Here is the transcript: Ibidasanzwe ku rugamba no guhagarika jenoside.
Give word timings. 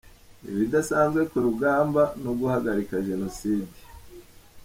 Ibidasanzwe 0.51 1.21
ku 1.29 1.37
rugamba 1.45 2.01
no 2.23 2.31
guhagarika 2.39 2.95
jenoside. 3.07 3.71